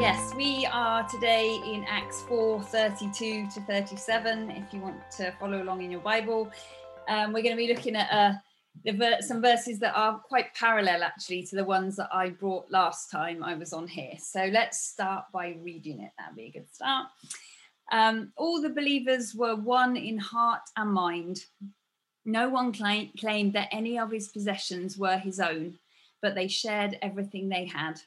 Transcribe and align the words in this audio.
Yes, 0.00 0.34
we 0.34 0.64
are 0.72 1.06
today 1.06 1.60
in 1.62 1.84
Acts 1.86 2.22
4 2.22 2.62
32 2.62 3.48
to 3.52 3.60
37. 3.60 4.50
If 4.50 4.72
you 4.72 4.80
want 4.80 4.98
to 5.18 5.30
follow 5.32 5.62
along 5.62 5.82
in 5.82 5.90
your 5.90 6.00
Bible, 6.00 6.50
um, 7.06 7.34
we're 7.34 7.42
going 7.42 7.54
to 7.54 7.56
be 7.56 7.68
looking 7.68 7.96
at 7.96 8.10
uh, 8.10 8.32
ver- 8.94 9.20
some 9.20 9.42
verses 9.42 9.78
that 9.80 9.94
are 9.94 10.18
quite 10.18 10.54
parallel 10.54 11.02
actually 11.02 11.42
to 11.48 11.56
the 11.56 11.64
ones 11.66 11.96
that 11.96 12.08
I 12.10 12.30
brought 12.30 12.70
last 12.70 13.10
time 13.10 13.44
I 13.44 13.54
was 13.54 13.74
on 13.74 13.86
here. 13.86 14.14
So 14.18 14.46
let's 14.46 14.80
start 14.80 15.26
by 15.34 15.58
reading 15.62 16.00
it. 16.00 16.12
That'd 16.18 16.34
be 16.34 16.46
a 16.46 16.50
good 16.50 16.72
start. 16.72 17.08
Um, 17.92 18.32
all 18.38 18.62
the 18.62 18.70
believers 18.70 19.34
were 19.34 19.54
one 19.54 19.98
in 19.98 20.16
heart 20.16 20.62
and 20.78 20.90
mind. 20.90 21.44
No 22.24 22.48
one 22.48 22.72
claim- 22.72 23.10
claimed 23.18 23.52
that 23.52 23.68
any 23.70 23.98
of 23.98 24.10
his 24.10 24.28
possessions 24.28 24.96
were 24.96 25.18
his 25.18 25.40
own, 25.40 25.78
but 26.22 26.34
they 26.34 26.48
shared 26.48 26.96
everything 27.02 27.50
they 27.50 27.66
had. 27.66 28.00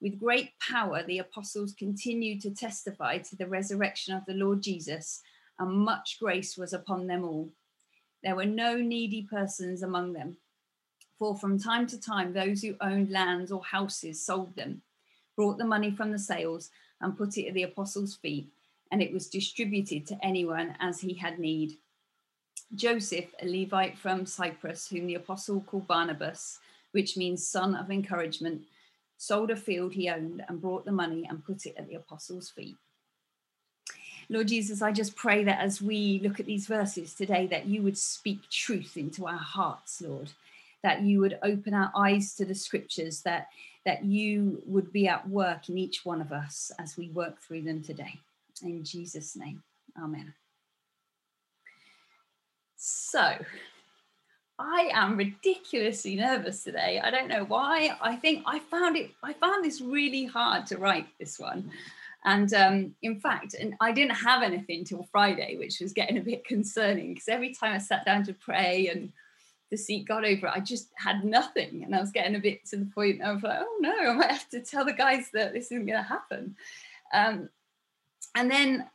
With 0.00 0.20
great 0.20 0.50
power, 0.60 1.02
the 1.02 1.18
apostles 1.18 1.72
continued 1.72 2.42
to 2.42 2.50
testify 2.50 3.18
to 3.18 3.36
the 3.36 3.46
resurrection 3.46 4.14
of 4.14 4.24
the 4.26 4.34
Lord 4.34 4.62
Jesus, 4.62 5.22
and 5.58 5.72
much 5.72 6.18
grace 6.20 6.56
was 6.56 6.72
upon 6.72 7.06
them 7.06 7.24
all. 7.24 7.50
There 8.22 8.36
were 8.36 8.44
no 8.44 8.76
needy 8.76 9.22
persons 9.22 9.82
among 9.82 10.12
them, 10.12 10.36
for 11.18 11.36
from 11.36 11.58
time 11.58 11.86
to 11.88 12.00
time, 12.00 12.32
those 12.32 12.62
who 12.62 12.76
owned 12.80 13.10
lands 13.10 13.50
or 13.50 13.64
houses 13.64 14.22
sold 14.22 14.54
them, 14.54 14.82
brought 15.34 15.56
the 15.56 15.64
money 15.64 15.90
from 15.90 16.12
the 16.12 16.18
sales, 16.18 16.70
and 17.00 17.16
put 17.16 17.38
it 17.38 17.48
at 17.48 17.54
the 17.54 17.62
apostles' 17.62 18.16
feet, 18.16 18.48
and 18.92 19.02
it 19.02 19.12
was 19.12 19.28
distributed 19.28 20.06
to 20.06 20.18
anyone 20.22 20.76
as 20.78 21.00
he 21.00 21.14
had 21.14 21.38
need. 21.38 21.78
Joseph, 22.74 23.34
a 23.40 23.46
Levite 23.46 23.96
from 23.96 24.26
Cyprus, 24.26 24.88
whom 24.88 25.06
the 25.06 25.14
apostle 25.14 25.60
called 25.60 25.86
Barnabas, 25.86 26.58
which 26.92 27.16
means 27.16 27.46
son 27.46 27.74
of 27.74 27.90
encouragement, 27.90 28.62
sold 29.18 29.50
a 29.50 29.56
field 29.56 29.92
he 29.92 30.08
owned 30.10 30.44
and 30.48 30.60
brought 30.60 30.84
the 30.84 30.92
money 30.92 31.26
and 31.28 31.44
put 31.44 31.66
it 31.66 31.74
at 31.78 31.88
the 31.88 31.94
apostles' 31.94 32.50
feet. 32.50 32.76
Lord 34.28 34.48
Jesus, 34.48 34.82
I 34.82 34.92
just 34.92 35.14
pray 35.14 35.44
that 35.44 35.60
as 35.60 35.80
we 35.80 36.20
look 36.22 36.40
at 36.40 36.46
these 36.46 36.66
verses 36.66 37.14
today, 37.14 37.46
that 37.46 37.66
you 37.66 37.82
would 37.82 37.96
speak 37.96 38.48
truth 38.50 38.96
into 38.96 39.26
our 39.26 39.38
hearts, 39.38 40.00
Lord, 40.00 40.30
that 40.82 41.02
you 41.02 41.20
would 41.20 41.38
open 41.42 41.74
our 41.74 41.92
eyes 41.94 42.34
to 42.34 42.44
the 42.44 42.54
scriptures, 42.54 43.22
that, 43.22 43.48
that 43.84 44.04
you 44.04 44.62
would 44.66 44.92
be 44.92 45.06
at 45.06 45.28
work 45.28 45.68
in 45.68 45.78
each 45.78 46.04
one 46.04 46.20
of 46.20 46.32
us 46.32 46.72
as 46.78 46.96
we 46.96 47.08
work 47.10 47.40
through 47.40 47.62
them 47.62 47.82
today. 47.82 48.18
In 48.62 48.82
Jesus' 48.82 49.36
name, 49.36 49.62
amen. 50.02 50.34
So, 52.76 53.36
I 54.58 54.90
am 54.94 55.16
ridiculously 55.16 56.16
nervous 56.16 56.64
today. 56.64 57.00
I 57.02 57.10
don't 57.10 57.28
know 57.28 57.44
why. 57.44 57.90
I 58.00 58.16
think 58.16 58.42
I 58.46 58.58
found 58.58 58.96
it, 58.96 59.10
I 59.22 59.34
found 59.34 59.64
this 59.64 59.80
really 59.80 60.24
hard 60.24 60.66
to 60.68 60.78
write 60.78 61.06
this 61.18 61.38
one. 61.38 61.70
And 62.24 62.52
um, 62.54 62.94
in 63.02 63.20
fact, 63.20 63.54
and 63.54 63.74
I 63.80 63.92
didn't 63.92 64.16
have 64.16 64.42
anything 64.42 64.84
till 64.84 65.06
Friday, 65.12 65.56
which 65.58 65.80
was 65.80 65.92
getting 65.92 66.18
a 66.18 66.22
bit 66.22 66.44
concerning 66.44 67.14
because 67.14 67.28
every 67.28 67.54
time 67.54 67.74
I 67.74 67.78
sat 67.78 68.04
down 68.04 68.24
to 68.24 68.32
pray 68.32 68.88
and 68.88 69.12
the 69.70 69.76
seat 69.76 70.08
got 70.08 70.24
over, 70.24 70.48
I 70.48 70.60
just 70.60 70.88
had 70.96 71.24
nothing. 71.24 71.84
And 71.84 71.94
I 71.94 72.00
was 72.00 72.10
getting 72.10 72.34
a 72.34 72.40
bit 72.40 72.64
to 72.66 72.78
the 72.78 72.86
point 72.86 73.22
of 73.22 73.42
like, 73.42 73.58
oh 73.60 73.76
no, 73.80 74.10
I 74.10 74.14
might 74.14 74.30
have 74.30 74.48
to 74.50 74.60
tell 74.60 74.84
the 74.84 74.92
guys 74.92 75.30
that 75.34 75.52
this 75.52 75.66
isn't 75.66 75.86
going 75.86 76.02
to 76.02 76.08
happen. 76.08 76.56
Um, 77.12 77.48
and 78.34 78.50
then 78.50 78.86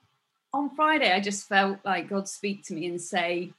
on 0.53 0.75
Friday, 0.75 1.13
I 1.13 1.19
just 1.19 1.47
felt 1.47 1.79
like 1.85 2.09
God 2.09 2.27
speak 2.27 2.65
to 2.65 2.73
me 2.73 2.87
and 2.87 2.99
say, 2.99 3.53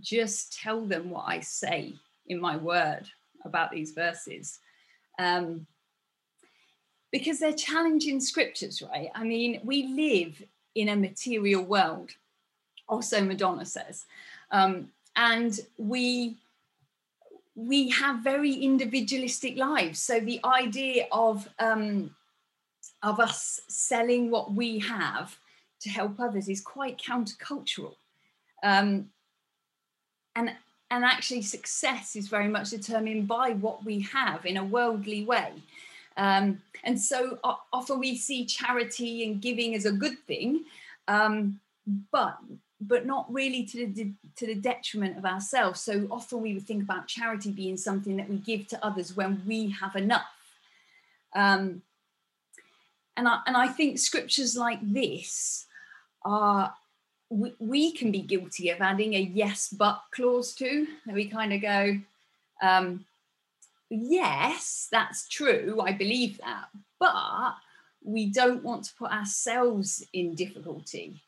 just 0.00 0.58
tell 0.58 0.84
them 0.84 1.10
what 1.10 1.24
I 1.26 1.40
say 1.40 1.94
in 2.26 2.40
my 2.40 2.56
word 2.56 3.02
about 3.44 3.70
these 3.70 3.92
verses. 3.92 4.58
Um, 5.18 5.66
because 7.12 7.40
they're 7.40 7.52
challenging 7.52 8.20
scriptures, 8.20 8.82
right? 8.82 9.10
I 9.14 9.24
mean, 9.24 9.60
we 9.64 9.88
live 9.88 10.42
in 10.74 10.88
a 10.88 10.96
material 10.96 11.62
world, 11.62 12.12
also 12.88 13.22
Madonna 13.22 13.64
says. 13.64 14.06
Um, 14.50 14.90
and 15.16 15.58
we 15.76 16.36
we 17.56 17.90
have 17.90 18.20
very 18.20 18.54
individualistic 18.54 19.56
lives. 19.56 19.98
So 19.98 20.20
the 20.20 20.40
idea 20.44 21.06
of 21.12 21.48
um, 21.58 22.14
of 23.02 23.18
us 23.20 23.60
selling 23.68 24.30
what 24.30 24.52
we 24.52 24.78
have 24.78 25.36
to 25.80 25.90
help 25.90 26.20
others 26.20 26.48
is 26.48 26.60
quite 26.60 26.98
countercultural. 26.98 27.94
Um, 28.62 29.10
and 30.40 30.56
and 30.90 31.04
actually 31.04 31.42
success 31.42 32.16
is 32.16 32.28
very 32.28 32.48
much 32.48 32.70
determined 32.70 33.28
by 33.28 33.50
what 33.52 33.84
we 33.84 34.00
have 34.00 34.44
in 34.44 34.56
a 34.56 34.64
worldly 34.64 35.24
way. 35.24 35.52
Um, 36.16 36.60
and 36.82 37.00
so 37.00 37.38
often 37.72 38.00
we 38.00 38.16
see 38.16 38.44
charity 38.44 39.24
and 39.24 39.40
giving 39.40 39.74
as 39.76 39.84
a 39.84 39.92
good 39.92 40.18
thing 40.26 40.64
um, 41.06 41.60
but 42.12 42.38
but 42.80 43.04
not 43.04 43.32
really 43.32 43.64
to 43.64 43.86
the 43.86 44.12
to 44.36 44.46
the 44.46 44.54
detriment 44.54 45.18
of 45.18 45.24
ourselves. 45.24 45.80
So 45.80 46.06
often 46.10 46.40
we 46.40 46.54
would 46.54 46.66
think 46.66 46.82
about 46.82 47.08
charity 47.08 47.50
being 47.50 47.76
something 47.76 48.16
that 48.16 48.28
we 48.28 48.36
give 48.36 48.66
to 48.68 48.84
others 48.84 49.16
when 49.16 49.42
we 49.46 49.70
have 49.70 49.96
enough. 49.96 50.22
Um, 51.34 51.82
and 53.16 53.28
I, 53.28 53.40
and 53.46 53.56
I 53.56 53.68
think 53.68 53.98
scriptures 53.98 54.56
like 54.56 54.78
this 54.82 55.66
are 56.24 56.74
we, 57.30 57.54
we 57.58 57.92
can 57.92 58.12
be 58.12 58.20
guilty 58.20 58.70
of 58.70 58.80
adding 58.80 59.14
a 59.14 59.20
yes 59.20 59.68
but 59.68 60.02
clause 60.12 60.52
to. 60.54 60.86
That 61.06 61.14
we 61.14 61.26
kind 61.26 61.52
of 61.52 61.62
go 61.62 62.00
um, 62.60 63.04
yes 63.90 64.88
that's 64.92 65.26
true 65.26 65.80
i 65.82 65.92
believe 65.92 66.38
that 66.38 66.66
but 67.00 67.54
we 68.02 68.26
don't 68.26 68.62
want 68.62 68.84
to 68.84 68.94
put 68.94 69.10
ourselves 69.10 70.02
in 70.12 70.34
difficulty. 70.34 71.20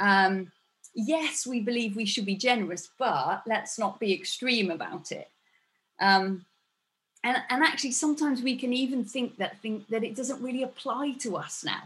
Um, 0.00 0.50
yes 0.94 1.46
we 1.46 1.60
believe 1.60 1.94
we 1.94 2.06
should 2.06 2.26
be 2.26 2.36
generous 2.36 2.88
but 2.98 3.42
let's 3.46 3.78
not 3.78 4.00
be 4.00 4.12
extreme 4.12 4.70
about 4.70 5.12
it. 5.12 5.28
Um, 6.00 6.44
and, 7.24 7.36
and 7.50 7.62
actually 7.62 7.92
sometimes 7.92 8.42
we 8.42 8.56
can 8.56 8.72
even 8.72 9.04
think 9.04 9.36
that 9.36 9.60
think 9.60 9.88
that 9.88 10.04
it 10.04 10.16
doesn't 10.16 10.42
really 10.42 10.62
apply 10.62 11.12
to 11.20 11.36
us 11.36 11.64
now 11.64 11.82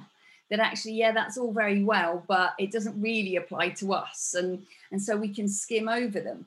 that 0.50 0.60
actually 0.60 0.92
yeah 0.92 1.12
that's 1.12 1.38
all 1.38 1.52
very 1.52 1.82
well 1.82 2.22
but 2.28 2.52
it 2.58 2.70
doesn't 2.70 3.00
really 3.00 3.36
apply 3.36 3.70
to 3.70 3.92
us 3.92 4.34
and 4.38 4.64
and 4.90 5.02
so 5.02 5.16
we 5.16 5.28
can 5.28 5.48
skim 5.48 5.88
over 5.88 6.20
them. 6.20 6.46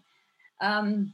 Um, 0.61 1.13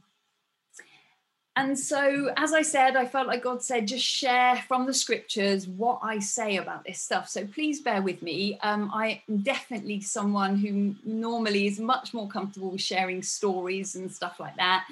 and 1.54 1.78
so 1.78 2.32
as 2.38 2.54
i 2.54 2.62
said 2.62 2.96
i 2.96 3.04
felt 3.04 3.26
like 3.26 3.42
god 3.42 3.62
said 3.62 3.86
just 3.86 4.04
share 4.04 4.56
from 4.68 4.86
the 4.86 4.94
scriptures 4.94 5.68
what 5.68 5.98
i 6.02 6.18
say 6.18 6.56
about 6.56 6.82
this 6.84 6.98
stuff. 6.98 7.28
So 7.28 7.46
please 7.46 7.82
bear 7.82 8.00
with 8.00 8.22
me. 8.22 8.58
Um, 8.62 8.90
i 8.94 9.20
am 9.28 9.38
definitely 9.38 10.00
someone 10.00 10.56
who 10.56 10.94
normally 11.04 11.66
is 11.66 11.78
much 11.78 12.14
more 12.14 12.28
comfortable 12.28 12.70
with 12.70 12.80
sharing 12.80 13.22
stories 13.22 13.96
and 13.96 14.10
stuff 14.10 14.40
like 14.40 14.56
that. 14.56 14.86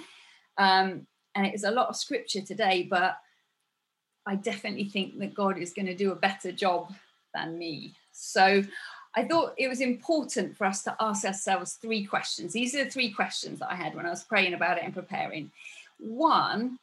Um, 0.58 1.06
and 1.34 1.46
it 1.46 1.54
is 1.54 1.64
a 1.64 1.70
lot 1.70 1.88
of 1.88 1.96
scripture 1.96 2.40
today 2.40 2.86
but 2.88 3.18
i 4.26 4.34
definitely 4.34 4.84
think 4.84 5.18
that 5.18 5.34
god 5.34 5.56
is 5.58 5.72
going 5.72 5.86
to 5.86 5.94
do 5.94 6.12
a 6.12 6.16
better 6.16 6.52
job 6.52 6.92
than 7.34 7.58
me. 7.58 7.94
So 8.12 8.62
I 9.14 9.24
thought 9.24 9.54
it 9.56 9.68
was 9.68 9.80
important 9.80 10.56
for 10.56 10.64
us 10.64 10.82
to 10.84 10.96
ask 11.00 11.24
ourselves 11.24 11.74
three 11.74 12.04
questions. 12.04 12.52
These 12.52 12.74
are 12.74 12.84
the 12.84 12.90
three 12.90 13.10
questions 13.10 13.58
that 13.58 13.70
I 13.70 13.74
had 13.74 13.94
when 13.94 14.06
I 14.06 14.10
was 14.10 14.22
praying 14.22 14.54
about 14.54 14.78
it 14.78 14.84
and 14.84 14.94
preparing. 14.94 15.50
One, 15.98 16.78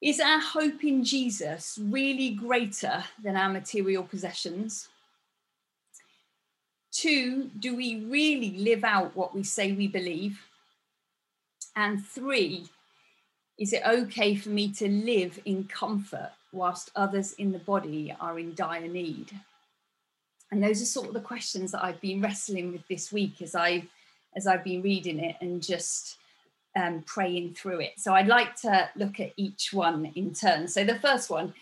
is 0.00 0.20
our 0.20 0.40
hope 0.40 0.82
in 0.84 1.04
Jesus 1.04 1.78
really 1.80 2.30
greater 2.30 3.04
than 3.22 3.36
our 3.36 3.50
material 3.50 4.02
possessions? 4.02 4.88
Two, 6.92 7.50
do 7.58 7.76
we 7.76 8.04
really 8.04 8.52
live 8.58 8.84
out 8.84 9.14
what 9.14 9.34
we 9.34 9.42
say 9.42 9.72
we 9.72 9.88
believe? 9.88 10.40
And 11.76 12.04
three, 12.04 12.66
is 13.58 13.72
it 13.72 13.82
okay 13.86 14.34
for 14.34 14.48
me 14.48 14.72
to 14.72 14.88
live 14.88 15.38
in 15.44 15.64
comfort 15.64 16.32
whilst 16.52 16.90
others 16.96 17.32
in 17.34 17.52
the 17.52 17.58
body 17.58 18.14
are 18.20 18.38
in 18.38 18.54
dire 18.54 18.88
need? 18.88 19.32
And 20.50 20.62
those 20.62 20.82
are 20.82 20.86
sort 20.86 21.08
of 21.08 21.14
the 21.14 21.20
questions 21.20 21.72
that 21.72 21.84
I've 21.84 22.00
been 22.00 22.20
wrestling 22.20 22.72
with 22.72 22.86
this 22.88 23.12
week 23.12 23.40
as 23.42 23.54
I 23.54 23.84
as 24.36 24.46
I've 24.46 24.64
been 24.64 24.82
reading 24.82 25.18
it 25.18 25.36
and 25.40 25.62
just 25.62 26.16
um, 26.76 27.02
praying 27.02 27.54
through 27.54 27.80
it. 27.80 27.94
So 27.98 28.14
I'd 28.14 28.28
like 28.28 28.54
to 28.62 28.88
look 28.94 29.18
at 29.18 29.32
each 29.36 29.72
one 29.72 30.12
in 30.14 30.32
turn. 30.32 30.68
So 30.68 30.84
the 30.84 30.98
first 31.00 31.30
one 31.30 31.52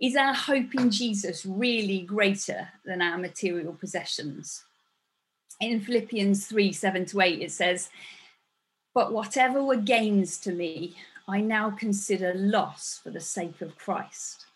is 0.00 0.16
our 0.16 0.34
hope 0.34 0.74
in 0.74 0.90
Jesus 0.90 1.46
really 1.46 2.00
greater 2.00 2.68
than 2.84 3.00
our 3.00 3.18
material 3.18 3.74
possessions? 3.74 4.64
In 5.60 5.80
Philippians 5.80 6.46
3 6.46 6.72
7 6.72 7.06
to 7.06 7.20
8, 7.20 7.42
it 7.42 7.52
says, 7.52 7.90
But 8.92 9.12
whatever 9.12 9.62
were 9.62 9.76
gains 9.76 10.38
to 10.38 10.52
me, 10.52 10.96
I 11.28 11.40
now 11.40 11.70
consider 11.70 12.34
loss 12.34 13.00
for 13.02 13.10
the 13.10 13.20
sake 13.20 13.60
of 13.60 13.78
Christ. 13.78 14.46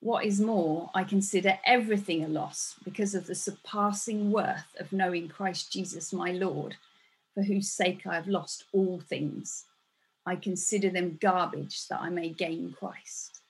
What 0.00 0.24
is 0.24 0.40
more, 0.40 0.90
I 0.94 1.04
consider 1.04 1.58
everything 1.64 2.24
a 2.24 2.28
loss 2.28 2.76
because 2.84 3.14
of 3.14 3.26
the 3.26 3.34
surpassing 3.34 4.32
worth 4.32 4.74
of 4.78 4.92
knowing 4.92 5.28
Christ 5.28 5.72
Jesus 5.72 6.12
my 6.12 6.32
Lord, 6.32 6.76
for 7.34 7.42
whose 7.42 7.70
sake 7.70 8.06
I 8.06 8.14
have 8.14 8.28
lost 8.28 8.64
all 8.72 9.00
things. 9.00 9.66
I 10.26 10.36
consider 10.36 10.90
them 10.90 11.18
garbage 11.20 11.86
that 11.88 12.00
I 12.00 12.08
may 12.10 12.30
gain 12.30 12.74
Christ. 12.78 13.40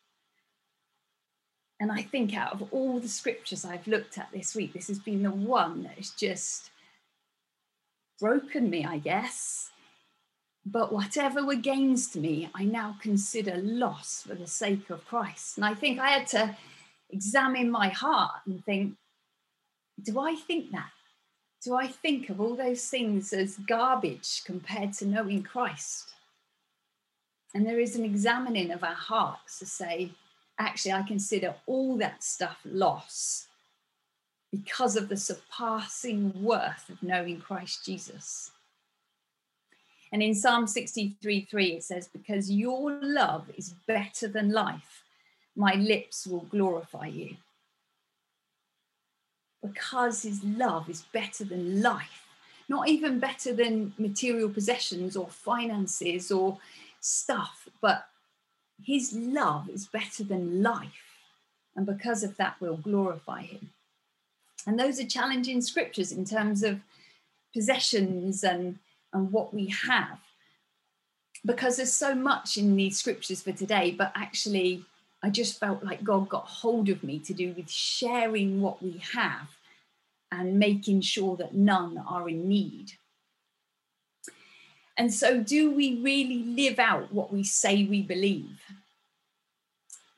and 1.80 1.90
I 1.90 2.02
think 2.02 2.36
out 2.36 2.52
of 2.52 2.72
all 2.72 3.00
the 3.00 3.08
scriptures 3.08 3.64
I've 3.64 3.86
looked 3.86 4.18
at 4.18 4.30
this 4.32 4.54
week, 4.54 4.74
this 4.74 4.88
has 4.88 4.98
been 4.98 5.22
the 5.22 5.30
one 5.30 5.82
that 5.84 5.96
has 5.96 6.10
just 6.10 6.70
broken 8.20 8.68
me, 8.68 8.84
I 8.84 8.98
guess. 8.98 9.69
But 10.66 10.92
whatever 10.92 11.44
were 11.44 11.54
gains 11.54 12.08
to 12.08 12.20
me, 12.20 12.50
I 12.54 12.64
now 12.64 12.96
consider 13.00 13.56
loss 13.56 14.24
for 14.26 14.34
the 14.34 14.46
sake 14.46 14.90
of 14.90 15.06
Christ. 15.06 15.56
And 15.56 15.64
I 15.64 15.74
think 15.74 15.98
I 15.98 16.08
had 16.10 16.26
to 16.28 16.56
examine 17.08 17.70
my 17.70 17.88
heart 17.88 18.42
and 18.46 18.64
think, 18.64 18.94
do 20.02 20.20
I 20.20 20.34
think 20.34 20.70
that? 20.72 20.90
Do 21.62 21.74
I 21.74 21.88
think 21.88 22.30
of 22.30 22.40
all 22.40 22.56
those 22.56 22.88
things 22.88 23.32
as 23.32 23.56
garbage 23.56 24.42
compared 24.44 24.94
to 24.94 25.06
knowing 25.06 25.42
Christ? 25.42 26.12
And 27.54 27.66
there 27.66 27.80
is 27.80 27.96
an 27.96 28.04
examining 28.04 28.70
of 28.70 28.84
our 28.84 28.94
hearts 28.94 29.58
to 29.58 29.66
say, 29.66 30.12
actually, 30.58 30.92
I 30.92 31.02
consider 31.02 31.54
all 31.66 31.96
that 31.98 32.22
stuff 32.22 32.58
loss 32.64 33.48
because 34.52 34.96
of 34.96 35.08
the 35.08 35.16
surpassing 35.16 36.42
worth 36.42 36.88
of 36.88 37.02
knowing 37.02 37.40
Christ 37.40 37.84
Jesus. 37.84 38.52
And 40.12 40.22
in 40.22 40.34
Psalm 40.34 40.66
63 40.66 41.46
3, 41.50 41.66
it 41.66 41.84
says, 41.84 42.08
Because 42.08 42.50
your 42.50 42.98
love 43.02 43.50
is 43.56 43.74
better 43.86 44.26
than 44.26 44.52
life, 44.52 45.04
my 45.54 45.74
lips 45.74 46.26
will 46.26 46.46
glorify 46.50 47.06
you. 47.06 47.36
Because 49.62 50.22
his 50.22 50.42
love 50.42 50.88
is 50.88 51.02
better 51.12 51.44
than 51.44 51.82
life, 51.82 52.26
not 52.68 52.88
even 52.88 53.18
better 53.18 53.52
than 53.52 53.92
material 53.98 54.48
possessions 54.48 55.16
or 55.16 55.28
finances 55.28 56.32
or 56.32 56.58
stuff, 57.00 57.68
but 57.80 58.06
his 58.84 59.12
love 59.12 59.68
is 59.68 59.86
better 59.86 60.24
than 60.24 60.62
life. 60.62 61.04
And 61.76 61.86
because 61.86 62.22
of 62.22 62.36
that, 62.38 62.56
we'll 62.60 62.76
glorify 62.76 63.42
him. 63.42 63.70
And 64.66 64.78
those 64.78 64.98
are 65.00 65.06
challenging 65.06 65.60
scriptures 65.62 66.12
in 66.12 66.24
terms 66.24 66.62
of 66.62 66.80
possessions 67.54 68.42
and, 68.42 68.78
and 69.12 69.32
what 69.32 69.52
we 69.52 69.66
have. 69.86 70.18
Because 71.44 71.76
there's 71.76 71.94
so 71.94 72.14
much 72.14 72.56
in 72.56 72.76
these 72.76 72.98
scriptures 72.98 73.42
for 73.42 73.52
today, 73.52 73.92
but 73.96 74.12
actually, 74.14 74.84
I 75.22 75.30
just 75.30 75.58
felt 75.58 75.82
like 75.82 76.04
God 76.04 76.28
got 76.28 76.46
hold 76.46 76.88
of 76.88 77.02
me 77.02 77.18
to 77.20 77.34
do 77.34 77.52
with 77.56 77.70
sharing 77.70 78.60
what 78.60 78.82
we 78.82 79.02
have 79.12 79.48
and 80.32 80.58
making 80.58 81.00
sure 81.00 81.36
that 81.36 81.54
none 81.54 81.98
are 81.98 82.28
in 82.28 82.48
need. 82.48 82.92
And 84.96 85.12
so, 85.12 85.40
do 85.40 85.70
we 85.70 86.00
really 86.02 86.42
live 86.42 86.78
out 86.78 87.12
what 87.12 87.32
we 87.32 87.42
say 87.42 87.84
we 87.84 88.02
believe? 88.02 88.60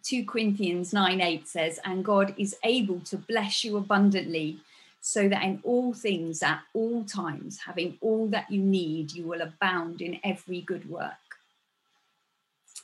2 0.04 0.24
Corinthians 0.24 0.92
9 0.92 1.20
8 1.20 1.48
says, 1.48 1.78
And 1.84 2.04
God 2.04 2.34
is 2.36 2.56
able 2.64 3.00
to 3.00 3.16
bless 3.16 3.62
you 3.62 3.76
abundantly, 3.76 4.58
so 5.02 5.28
that 5.28 5.42
in 5.42 5.60
all 5.62 5.92
things, 5.92 6.42
at 6.42 6.60
all 6.72 7.04
times, 7.04 7.58
having 7.66 7.98
all 8.00 8.26
that 8.28 8.50
you 8.50 8.62
need, 8.62 9.12
you 9.12 9.24
will 9.26 9.42
abound 9.42 10.00
in 10.00 10.18
every 10.24 10.62
good 10.62 10.88
work. 10.88 11.12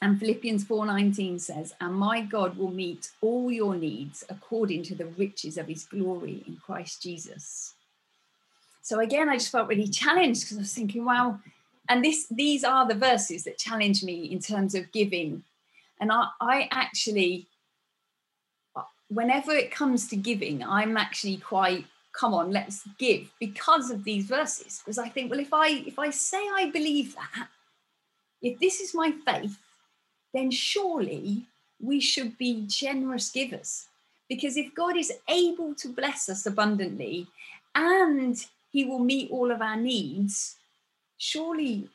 And 0.02 0.20
Philippians 0.20 0.64
4:19 0.64 1.38
says, 1.38 1.74
"And 1.80 1.94
my 1.94 2.20
God 2.20 2.58
will 2.58 2.70
meet 2.70 3.10
all 3.22 3.50
your 3.50 3.74
needs 3.74 4.22
according 4.28 4.82
to 4.84 4.94
the 4.94 5.06
riches 5.06 5.56
of 5.56 5.68
his 5.68 5.84
glory 5.84 6.44
in 6.46 6.56
Christ 6.58 7.02
Jesus." 7.02 7.74
So 8.82 9.00
again, 9.00 9.30
I 9.30 9.36
just 9.36 9.50
felt 9.50 9.68
really 9.68 9.88
challenged 9.88 10.42
because 10.42 10.58
I 10.58 10.60
was 10.60 10.74
thinking, 10.74 11.04
wow, 11.04 11.40
and 11.88 12.04
this 12.04 12.26
these 12.26 12.64
are 12.64 12.86
the 12.86 12.94
verses 12.94 13.44
that 13.44 13.58
challenge 13.58 14.02
me 14.04 14.24
in 14.24 14.38
terms 14.38 14.74
of 14.74 14.92
giving 14.92 15.42
and 16.00 16.12
I, 16.12 16.28
I 16.40 16.68
actually 16.70 17.46
whenever 19.08 19.52
it 19.52 19.70
comes 19.70 20.08
to 20.08 20.16
giving 20.16 20.62
i'm 20.62 20.96
actually 20.96 21.38
quite 21.38 21.86
come 22.18 22.34
on 22.34 22.50
let's 22.50 22.82
give 22.98 23.30
because 23.38 23.90
of 23.90 24.04
these 24.04 24.26
verses. 24.26 24.80
Because 24.80 24.98
i 24.98 25.08
think 25.08 25.30
well 25.30 25.40
if 25.40 25.52
i 25.52 25.68
if 25.86 25.98
i 25.98 26.10
say 26.10 26.42
i 26.54 26.70
believe 26.70 27.14
that 27.14 27.48
if 28.42 28.58
this 28.58 28.80
is 28.80 28.94
my 28.94 29.12
faith 29.24 29.58
then 30.34 30.50
surely 30.50 31.46
we 31.80 32.00
should 32.00 32.36
be 32.36 32.64
generous 32.66 33.30
givers. 33.30 33.86
Because 34.28 34.56
if 34.56 34.74
god 34.74 34.96
is 34.96 35.12
able 35.28 35.74
to 35.76 35.88
bless 35.88 36.28
us 36.28 36.46
abundantly 36.46 37.26
and 37.74 38.46
he 38.70 38.84
will 38.84 38.98
meet 38.98 39.30
all 39.30 39.50
of 39.50 39.62
our 39.62 39.76
needs 39.76 40.56
surely 41.18 41.88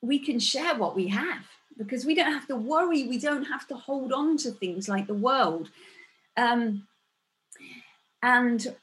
we 0.00 0.18
can 0.18 0.38
share 0.38 0.76
what 0.76 0.94
we 0.94 1.08
have. 1.08 1.44
Because 1.76 2.04
we 2.04 2.14
don't 2.14 2.32
have 2.32 2.46
to 2.48 2.56
worry, 2.56 3.06
we 3.06 3.18
don't 3.18 3.44
have 3.44 3.66
to 3.68 3.76
hold 3.76 4.12
on 4.12 4.36
to 4.38 4.50
things 4.50 4.88
like 4.88 5.06
the 5.06 5.14
world. 5.14 5.70
Um, 6.36 6.86
and 8.22 8.74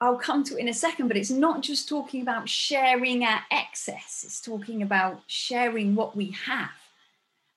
I'll 0.00 0.16
come 0.16 0.44
to 0.44 0.56
it 0.56 0.60
in 0.60 0.68
a 0.68 0.74
second, 0.74 1.08
but 1.08 1.16
it's 1.16 1.30
not 1.30 1.62
just 1.62 1.88
talking 1.88 2.22
about 2.22 2.48
sharing 2.48 3.24
our 3.24 3.40
excess, 3.50 4.22
it's 4.24 4.40
talking 4.40 4.82
about 4.82 5.20
sharing 5.26 5.94
what 5.94 6.16
we 6.16 6.30
have. 6.46 6.70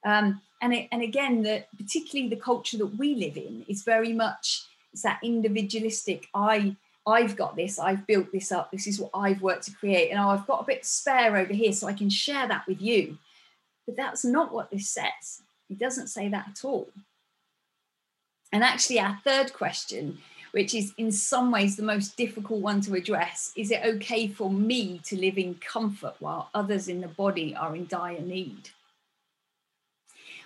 Um, 0.05 0.41
and, 0.61 0.73
it, 0.73 0.89
and 0.91 1.01
again, 1.01 1.43
the, 1.43 1.63
particularly 1.77 2.29
the 2.29 2.35
culture 2.35 2.77
that 2.77 2.97
we 2.97 3.15
live 3.15 3.37
in 3.37 3.65
is 3.69 3.83
very 3.83 4.11
much 4.11 4.65
it's 4.91 5.01
that 5.01 5.19
individualistic. 5.23 6.27
I 6.33 6.75
I've 7.05 7.35
got 7.35 7.57
this, 7.57 7.79
I've 7.79 8.07
built 8.07 8.31
this 8.31 8.51
up, 8.51 8.71
this 8.71 8.87
is 8.87 8.97
what 8.97 9.11
I've 9.13 9.41
worked 9.41 9.65
to 9.65 9.73
create, 9.73 10.09
and 10.09 10.19
oh, 10.19 10.29
I've 10.29 10.47
got 10.47 10.61
a 10.61 10.65
bit 10.65 10.85
spare 10.85 11.35
over 11.35 11.53
here, 11.53 11.73
so 11.73 11.87
I 11.87 11.93
can 11.93 12.09
share 12.09 12.47
that 12.47 12.65
with 12.65 12.81
you. 12.81 13.17
But 13.85 13.97
that's 13.97 14.23
not 14.23 14.53
what 14.53 14.71
this 14.71 14.87
says. 14.87 15.41
It 15.69 15.79
doesn't 15.79 16.07
say 16.07 16.29
that 16.29 16.47
at 16.49 16.63
all. 16.63 16.87
And 18.53 18.63
actually, 18.63 19.01
our 19.01 19.19
third 19.25 19.51
question, 19.51 20.19
which 20.53 20.75
is 20.75 20.93
in 20.99 21.11
some 21.11 21.49
ways 21.51 21.75
the 21.75 21.83
most 21.83 22.15
difficult 22.15 22.61
one 22.61 22.79
to 22.79 22.93
address, 22.93 23.51
is 23.55 23.71
it 23.71 23.81
okay 23.83 24.27
for 24.27 24.51
me 24.51 25.01
to 25.03 25.19
live 25.19 25.39
in 25.39 25.55
comfort 25.55 26.13
while 26.19 26.51
others 26.53 26.87
in 26.87 27.01
the 27.01 27.07
body 27.07 27.55
are 27.55 27.75
in 27.75 27.87
dire 27.87 28.21
need? 28.21 28.69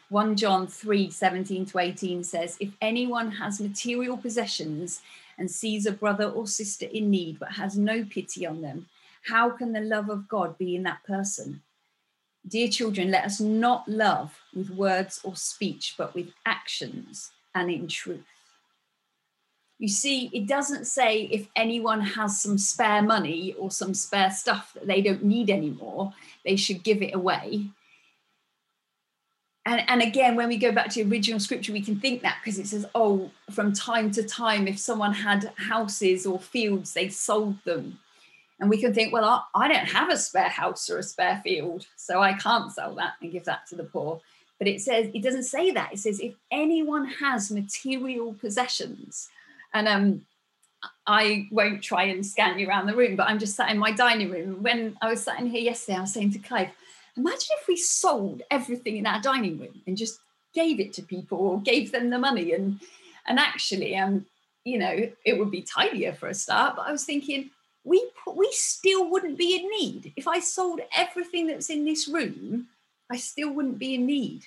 1 0.07 0.37
John 0.37 0.65
3 0.65 1.11
17 1.11 1.65
to 1.65 1.79
18 1.79 2.23
says, 2.23 2.55
If 2.61 2.69
anyone 2.81 3.31
has 3.31 3.59
material 3.59 4.15
possessions 4.15 5.01
and 5.37 5.51
sees 5.51 5.85
a 5.85 5.91
brother 5.91 6.29
or 6.29 6.47
sister 6.47 6.85
in 6.85 7.09
need 7.09 7.37
but 7.37 7.51
has 7.51 7.77
no 7.77 8.05
pity 8.05 8.45
on 8.45 8.61
them, 8.61 8.87
how 9.25 9.49
can 9.49 9.73
the 9.73 9.81
love 9.81 10.09
of 10.09 10.29
God 10.29 10.57
be 10.57 10.77
in 10.77 10.83
that 10.83 11.03
person? 11.03 11.63
Dear 12.47 12.69
children, 12.69 13.11
let 13.11 13.25
us 13.25 13.41
not 13.41 13.89
love 13.89 14.39
with 14.55 14.69
words 14.69 15.19
or 15.25 15.35
speech, 15.35 15.95
but 15.97 16.15
with 16.15 16.29
actions 16.45 17.31
and 17.53 17.69
in 17.69 17.89
truth. 17.89 18.23
You 19.79 19.87
see, 19.87 20.29
it 20.33 20.47
doesn't 20.47 20.85
say 20.85 21.23
if 21.23 21.47
anyone 21.55 22.01
has 22.01 22.41
some 22.41 22.57
spare 22.57 23.01
money 23.01 23.53
or 23.59 23.69
some 23.69 23.93
spare 23.93 24.31
stuff 24.31 24.73
that 24.73 24.87
they 24.87 25.01
don't 25.01 25.23
need 25.23 25.49
anymore, 25.49 26.13
they 26.43 26.55
should 26.55 26.83
give 26.83 27.01
it 27.01 27.13
away. 27.13 27.67
And, 29.65 29.83
and 29.87 30.01
again, 30.01 30.35
when 30.35 30.47
we 30.47 30.57
go 30.57 30.71
back 30.71 30.89
to 30.91 31.03
original 31.03 31.39
scripture, 31.39 31.73
we 31.73 31.81
can 31.81 31.99
think 31.99 32.21
that 32.21 32.37
because 32.41 32.57
it 32.57 32.67
says, 32.67 32.85
oh, 32.95 33.29
from 33.51 33.73
time 33.73 34.11
to 34.11 34.23
time, 34.23 34.67
if 34.67 34.79
someone 34.79 35.13
had 35.13 35.51
houses 35.57 36.25
or 36.25 36.39
fields, 36.39 36.93
they 36.93 37.09
sold 37.09 37.57
them 37.65 37.99
and 38.59 38.69
we 38.69 38.79
can 38.79 38.93
think, 38.93 39.13
well, 39.13 39.25
I, 39.53 39.65
I 39.65 39.67
don't 39.67 39.87
have 39.87 40.09
a 40.09 40.17
spare 40.17 40.49
house 40.49 40.89
or 40.89 40.97
a 40.97 41.03
spare 41.03 41.41
field, 41.43 41.85
so 41.95 42.21
I 42.21 42.33
can't 42.33 42.71
sell 42.71 42.95
that 42.95 43.13
and 43.21 43.31
give 43.31 43.45
that 43.45 43.67
to 43.67 43.75
the 43.75 43.83
poor. 43.83 44.21
But 44.57 44.67
it 44.67 44.81
says, 44.81 45.11
it 45.13 45.21
doesn't 45.21 45.43
say 45.43 45.71
that. 45.71 45.93
It 45.93 45.99
says, 45.99 46.19
if 46.19 46.33
anyone 46.51 47.05
has 47.05 47.51
material 47.51 48.33
possessions, 48.33 49.29
and 49.73 49.87
um, 49.87 50.21
I 51.05 51.47
won't 51.51 51.83
try 51.83 52.03
and 52.03 52.25
scan 52.25 52.59
you 52.59 52.67
around 52.67 52.87
the 52.87 52.95
room, 52.95 53.15
but 53.15 53.27
I'm 53.27 53.39
just 53.39 53.55
sat 53.55 53.71
in 53.71 53.77
my 53.77 53.91
dining 53.91 54.31
room. 54.31 54.61
When 54.61 54.97
I 55.01 55.09
was 55.09 55.23
sat 55.23 55.39
in 55.39 55.47
here 55.47 55.61
yesterday, 55.61 55.97
I 55.97 56.01
was 56.01 56.13
saying 56.13 56.33
to 56.33 56.39
Clive, 56.39 56.69
imagine 57.15 57.55
if 57.59 57.67
we 57.67 57.77
sold 57.77 58.41
everything 58.51 58.97
in 58.97 59.07
our 59.07 59.21
dining 59.21 59.59
room 59.59 59.81
and 59.87 59.97
just 59.97 60.19
gave 60.53 60.79
it 60.79 60.93
to 60.93 61.01
people 61.01 61.39
or 61.39 61.61
gave 61.61 61.91
them 61.91 62.09
the 62.09 62.17
money 62.17 62.53
and 62.53 62.79
and 63.27 63.37
actually 63.37 63.95
um 63.95 64.25
you 64.63 64.79
know 64.79 65.09
it 65.25 65.37
would 65.37 65.51
be 65.51 65.61
tidier 65.61 66.13
for 66.13 66.29
a 66.29 66.33
start 66.33 66.75
but 66.75 66.87
i 66.87 66.91
was 66.91 67.03
thinking 67.03 67.51
we 67.87 68.05
we 68.35 68.49
still 68.51 69.09
wouldn't 69.09 69.37
be 69.37 69.55
in 69.55 69.69
need 69.69 70.11
if 70.17 70.27
I 70.27 70.39
sold 70.41 70.81
everything 70.95 71.47
that's 71.47 71.69
in 71.69 71.85
this 71.85 72.07
room. 72.07 72.67
I 73.09 73.15
still 73.15 73.51
wouldn't 73.51 73.79
be 73.79 73.95
in 73.95 74.05
need. 74.05 74.45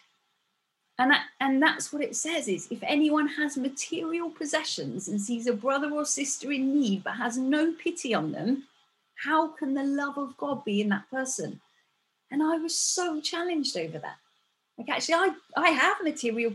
And 1.01 1.11
that, 1.13 1.25
and 1.41 1.63
that's 1.63 1.95
what 1.95 2.03
it 2.03 2.15
says 2.15 2.47
is 2.47 2.69
if 2.71 2.83
anyone 2.83 3.27
has 3.27 3.57
material 3.57 4.29
possessions 4.29 5.09
and 5.09 5.19
sees 5.19 5.47
a 5.47 5.55
brother 5.55 5.91
or 5.91 6.05
sister 6.05 6.53
in 6.53 6.79
need 6.79 7.05
but 7.05 7.15
has 7.15 7.39
no 7.39 7.73
pity 7.73 8.13
on 8.13 8.33
them, 8.33 8.65
how 9.25 9.49
can 9.49 9.73
the 9.73 9.83
love 9.83 10.19
of 10.19 10.37
God 10.37 10.63
be 10.63 10.83
in 10.83 10.91
that 10.91 11.11
person? 11.11 11.63
And 12.31 12.43
I 12.43 12.59
was 12.59 12.77
so 12.77 13.19
challenged 13.19 13.79
over 13.79 13.99
that. 13.99 14.19
Like 14.77 14.91
actually, 14.91 15.15
I 15.15 15.31
I 15.57 15.71
have 15.71 16.03
material 16.05 16.53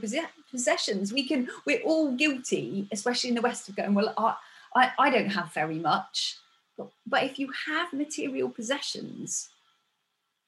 possessions. 0.51 1.11
We 1.11 1.27
can 1.27 1.49
we're 1.65 1.81
all 1.81 2.11
guilty, 2.11 2.87
especially 2.91 3.29
in 3.29 3.35
the 3.35 3.41
West, 3.41 3.67
of 3.67 3.75
going 3.75 3.95
well. 3.95 4.13
I 4.15 4.35
I, 4.75 4.91
I 4.99 5.09
don't 5.09 5.29
have 5.29 5.51
very 5.53 5.79
much. 5.79 6.37
But, 6.77 6.89
but 7.07 7.23
if 7.23 7.39
you 7.39 7.51
have 7.65 7.93
material 7.93 8.49
possessions, 8.49 9.49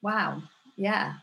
wow, 0.03 0.43
yeah, 0.75 1.15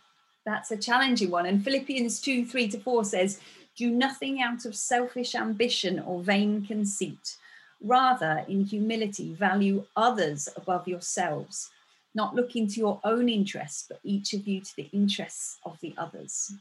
that's 0.44 0.70
a 0.70 0.76
challenging 0.76 1.30
one. 1.30 1.46
And 1.46 1.64
Philippians 1.64 2.20
2 2.20 2.44
3 2.44 2.68
to 2.68 2.80
4 2.80 3.04
says, 3.04 3.40
Do 3.76 3.90
nothing 3.90 4.42
out 4.42 4.64
of 4.64 4.76
selfish 4.76 5.34
ambition 5.34 5.98
or 6.00 6.20
vain 6.20 6.64
conceit. 6.66 7.36
Rather, 7.82 8.44
in 8.48 8.64
humility, 8.64 9.34
value 9.34 9.84
others 9.96 10.48
above 10.56 10.88
yourselves, 10.88 11.70
not 12.14 12.34
looking 12.34 12.66
to 12.68 12.80
your 12.80 13.00
own 13.04 13.28
interests, 13.28 13.86
but 13.88 14.00
each 14.02 14.32
of 14.32 14.46
you 14.46 14.60
to 14.60 14.76
the 14.76 14.88
interests 14.92 15.58
of 15.64 15.78
the 15.80 15.94
others. 15.98 16.52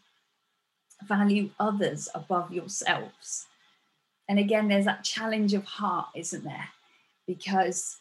Value 1.07 1.49
others 1.59 2.09
above 2.15 2.51
yourselves. 2.51 3.47
And 4.27 4.39
again, 4.39 4.67
there's 4.67 4.85
that 4.85 5.03
challenge 5.03 5.53
of 5.53 5.65
heart, 5.65 6.07
isn't 6.15 6.43
there? 6.43 6.69
Because 7.27 7.97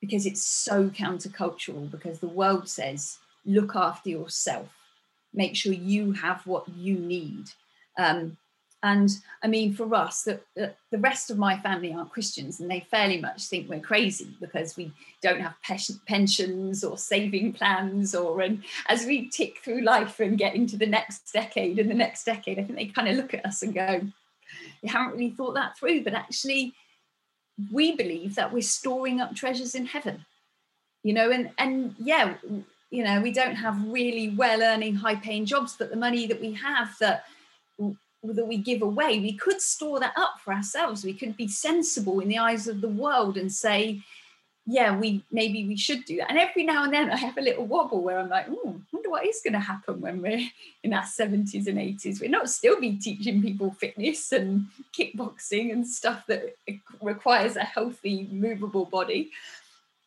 because 0.00 0.26
it's 0.26 0.44
so 0.44 0.90
countercultural 0.90 1.90
because 1.90 2.20
the 2.20 2.28
world 2.28 2.68
says 2.68 3.18
look 3.46 3.74
after 3.74 4.10
yourself 4.10 4.75
make 5.32 5.56
sure 5.56 5.72
you 5.72 6.12
have 6.12 6.46
what 6.46 6.68
you 6.68 6.96
need 6.96 7.50
um, 7.98 8.36
and 8.82 9.10
I 9.42 9.48
mean, 9.48 9.72
for 9.72 9.92
us, 9.94 10.22
the, 10.22 10.40
the 10.54 10.98
rest 10.98 11.30
of 11.30 11.38
my 11.38 11.58
family 11.58 11.92
aren't 11.92 12.12
Christians, 12.12 12.60
and 12.60 12.70
they 12.70 12.86
fairly 12.88 13.20
much 13.20 13.46
think 13.46 13.68
we're 13.68 13.80
crazy 13.80 14.36
because 14.40 14.76
we 14.76 14.92
don't 15.22 15.40
have 15.40 15.54
pensions 16.06 16.84
or 16.84 16.98
saving 16.98 17.54
plans. 17.54 18.14
Or 18.14 18.40
and 18.42 18.62
as 18.88 19.06
we 19.06 19.28
tick 19.28 19.58
through 19.64 19.80
life 19.80 20.20
and 20.20 20.38
get 20.38 20.54
into 20.54 20.76
the 20.76 20.86
next 20.86 21.32
decade 21.32 21.78
and 21.78 21.90
the 21.90 21.94
next 21.94 22.24
decade, 22.24 22.58
I 22.58 22.62
think 22.62 22.78
they 22.78 22.86
kind 22.86 23.08
of 23.08 23.16
look 23.16 23.34
at 23.34 23.46
us 23.46 23.62
and 23.62 23.74
go, 23.74 24.02
"You 24.82 24.88
haven't 24.88 25.14
really 25.16 25.30
thought 25.30 25.54
that 25.54 25.76
through." 25.78 26.04
But 26.04 26.14
actually, 26.14 26.74
we 27.72 27.96
believe 27.96 28.34
that 28.34 28.52
we're 28.52 28.62
storing 28.62 29.20
up 29.20 29.34
treasures 29.34 29.74
in 29.74 29.86
heaven, 29.86 30.26
you 31.02 31.14
know. 31.14 31.30
And 31.30 31.50
and 31.58 31.96
yeah, 31.98 32.34
you 32.90 33.04
know, 33.04 33.20
we 33.20 33.32
don't 33.32 33.56
have 33.56 33.82
really 33.88 34.30
well-earning, 34.30 34.94
high-paying 34.94 35.46
jobs, 35.46 35.76
but 35.78 35.90
the 35.90 35.96
money 35.96 36.26
that 36.26 36.40
we 36.40 36.52
have 36.52 36.96
that 37.00 37.24
that 38.22 38.46
we 38.46 38.56
give 38.56 38.82
away, 38.82 39.20
we 39.20 39.32
could 39.32 39.60
store 39.60 40.00
that 40.00 40.14
up 40.16 40.40
for 40.42 40.52
ourselves. 40.52 41.04
We 41.04 41.14
could 41.14 41.36
be 41.36 41.46
sensible 41.46 42.18
in 42.20 42.28
the 42.28 42.38
eyes 42.38 42.66
of 42.66 42.80
the 42.80 42.88
world 42.88 43.36
and 43.36 43.52
say, 43.52 44.00
yeah, 44.68 44.96
we 44.96 45.22
maybe 45.30 45.64
we 45.64 45.76
should 45.76 46.04
do 46.04 46.16
that. 46.16 46.28
And 46.28 46.38
every 46.38 46.64
now 46.64 46.82
and 46.82 46.92
then 46.92 47.10
I 47.10 47.16
have 47.16 47.38
a 47.38 47.42
little 47.42 47.66
wobble 47.66 48.02
where 48.02 48.18
I'm 48.18 48.28
like, 48.28 48.46
oh, 48.50 48.80
wonder 48.92 49.10
what 49.10 49.24
is 49.24 49.40
going 49.44 49.52
to 49.52 49.60
happen 49.60 50.00
when 50.00 50.20
we're 50.20 50.48
in 50.82 50.92
our 50.92 51.04
70s 51.04 51.68
and 51.68 51.78
80s. 51.78 52.20
We're 52.20 52.30
not 52.30 52.50
still 52.50 52.80
be 52.80 52.96
teaching 52.96 53.42
people 53.42 53.70
fitness 53.70 54.32
and 54.32 54.66
kickboxing 54.92 55.70
and 55.70 55.86
stuff 55.86 56.26
that 56.26 56.56
requires 57.00 57.54
a 57.54 57.62
healthy, 57.62 58.28
movable 58.32 58.86
body. 58.86 59.30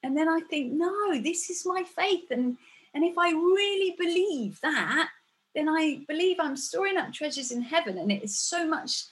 And 0.04 0.18
then 0.18 0.28
I 0.28 0.42
think, 0.42 0.74
no, 0.74 1.22
this 1.22 1.50
is 1.50 1.66
my 1.66 1.84
faith. 1.84 2.30
And 2.30 2.58
and 2.94 3.04
if 3.04 3.18
I 3.18 3.32
really 3.32 3.96
believe 3.98 4.60
that, 4.62 5.10
then 5.56 5.68
I 5.70 6.02
believe 6.08 6.38
I'm 6.40 6.56
storing 6.56 6.98
up 6.98 7.14
treasures 7.14 7.52
in 7.52 7.62
heaven, 7.62 7.98
and 7.98 8.12
it 8.12 8.24
is 8.24 8.38
so 8.38 8.68
much 8.68 9.06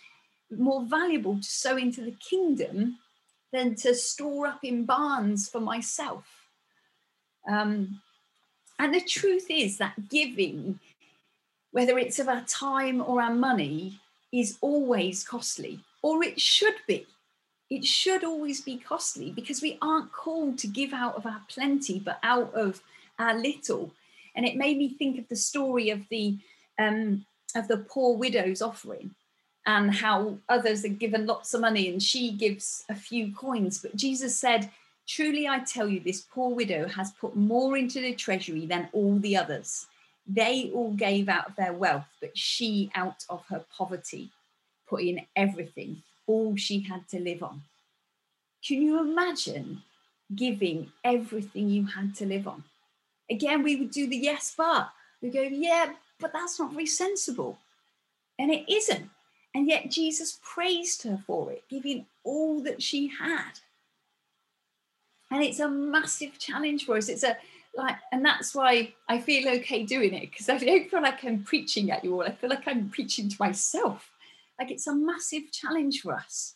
more 0.56 0.84
valuable 0.86 1.38
to 1.38 1.44
sow 1.44 1.78
into 1.78 2.02
the 2.02 2.16
kingdom 2.30 2.98
than 3.52 3.76
to 3.76 3.94
store 3.94 4.48
up 4.48 4.64
in 4.64 4.86
barns 4.86 5.50
for 5.50 5.60
myself. 5.60 6.26
Um, 7.48 8.02
and 8.80 8.94
the 8.94 9.02
truth 9.02 9.48
is 9.50 9.78
that 9.78 10.10
giving, 10.10 10.80
whether 11.72 11.98
it's 11.98 12.20
of 12.20 12.28
our 12.28 12.44
time 12.44 13.02
or 13.02 13.22
our 13.22 13.34
money, 13.34 14.00
is 14.32 14.58
always 14.62 15.24
costly, 15.24 15.80
or 16.02 16.24
it 16.24 16.40
should 16.40 16.76
be. 16.88 17.06
It 17.70 17.84
should 17.86 18.24
always 18.24 18.62
be 18.62 18.78
costly 18.78 19.32
because 19.32 19.62
we 19.62 19.78
aren't 19.82 20.12
called 20.12 20.58
to 20.60 20.68
give 20.68 20.94
out 20.94 21.16
of 21.16 21.26
our 21.26 21.42
plenty, 21.50 22.00
but 22.00 22.20
out 22.24 22.54
of 22.54 22.82
our 23.20 23.38
little. 23.38 23.94
And 24.36 24.46
it 24.46 24.56
made 24.56 24.78
me 24.78 24.90
think 24.90 25.18
of 25.18 25.28
the 25.28 25.36
story 25.36 25.90
of 25.90 26.02
the 26.10 26.38
um, 26.80 27.26
of 27.56 27.68
the 27.68 27.78
poor 27.78 28.16
widow's 28.16 28.62
offering 28.62 29.16
and 29.66 29.94
how 29.94 30.38
others 30.48 30.86
are 30.86 30.90
given 30.90 31.26
lots 31.26 31.54
of 31.54 31.62
money 31.62 31.90
and 31.90 32.02
she 32.02 32.32
gives 32.32 32.84
a 32.90 32.96
few 32.96 33.34
coins. 33.34 33.80
But 33.80 33.96
jesus 33.96 34.36
said 34.36 34.70
truly 35.08 35.48
i 35.48 35.60
tell 35.60 35.88
you 35.88 36.00
this 36.00 36.22
poor 36.22 36.54
widow 36.54 36.88
has 36.88 37.12
put 37.12 37.36
more 37.36 37.78
into 37.78 38.02
the 38.02 38.14
treasury 38.14 38.66
than 38.66 38.90
all 38.94 39.18
the 39.20 39.38
others. 39.38 39.88
They 40.28 40.72
all 40.74 40.92
gave 40.94 41.30
out 41.30 41.50
of 41.50 41.56
their 41.56 41.74
wealth 41.74 42.08
but 42.22 42.38
she 42.38 42.92
out 42.96 43.24
of 43.30 43.44
her 43.50 43.64
poverty 43.76 44.30
put 44.88 45.02
in 45.02 45.22
everything 45.36 46.04
all 46.28 46.56
she 46.56 46.82
had 46.82 47.08
to 47.10 47.20
live 47.20 47.44
on. 47.44 47.62
Can 48.66 48.82
you 48.82 49.00
imagine 49.00 49.84
giving 50.36 50.92
everything 51.04 51.70
you 51.70 51.86
had 51.86 52.14
to 52.16 52.26
live 52.26 52.48
on 52.48 52.64
again, 53.30 53.64
we 53.64 53.76
would 53.76 53.92
do 53.92 54.08
the 54.08 54.18
yes, 54.18 54.54
but 54.58 54.90
we 55.22 55.30
go, 55.30 55.42
yeah, 55.42 55.94
but 56.20 56.34
that's 56.34 56.60
not 56.60 56.72
very 56.72 56.86
sensible. 56.86 57.58
And 58.40 58.52
it 58.52 58.72
isn't. 58.72 59.10
And 59.56 59.68
yet 59.68 59.90
Jesus 59.90 60.40
praised 60.44 61.04
her 61.04 61.20
for 61.26 61.52
it, 61.52 61.64
giving 61.70 62.06
all 62.24 62.62
that 62.62 62.82
she 62.82 63.08
had. 63.08 63.60
And 65.32 65.44
it's 65.44 65.60
a 65.60 65.70
massive 65.70 66.38
challenge 66.38 66.86
for 66.86 66.98
us. 66.98 67.10
It's 67.10 67.24
a 67.24 67.38
like, 67.76 67.98
and 68.12 68.26
that's 68.26 68.56
why 68.56 68.94
I 69.08 69.20
feel 69.20 69.48
okay 69.50 69.84
doing 69.84 70.14
it 70.14 70.32
because 70.32 70.50
I 70.50 70.58
don't 70.58 70.90
feel 70.90 71.02
like 71.02 71.24
I'm 71.24 71.44
preaching 71.44 71.92
at 71.92 72.04
you 72.04 72.14
all. 72.16 72.24
I 72.24 72.32
feel 72.32 72.50
like 72.50 72.68
I'm 72.68 72.90
preaching 72.90 73.30
to 73.30 73.36
myself. 73.40 74.10
Like 74.60 74.72
it's 74.72 74.88
a 74.88 74.96
massive 74.96 75.52
challenge 75.52 76.02
for 76.02 76.14
us. 76.14 76.56